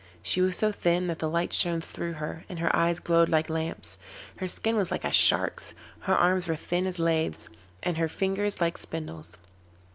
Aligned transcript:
She 0.23 0.41
was 0.41 0.57
so 0.57 0.71
thin 0.71 1.05
that 1.05 1.19
the 1.19 1.29
light 1.29 1.53
shone 1.53 1.79
through 1.79 2.13
her, 2.13 2.43
and 2.49 2.57
her 2.57 2.75
eyes 2.75 2.99
glowed 2.99 3.29
like 3.29 3.51
lamps; 3.51 3.99
her 4.37 4.47
skin 4.47 4.75
was 4.75 4.89
like 4.89 5.03
a 5.03 5.11
shark's, 5.11 5.75
her 5.99 6.15
arms 6.15 6.47
were 6.47 6.55
thin 6.55 6.87
as 6.87 6.97
laths, 6.97 7.47
and 7.83 7.97
her 7.99 8.07
fingers 8.07 8.59
like 8.59 8.79
spindles. 8.79 9.37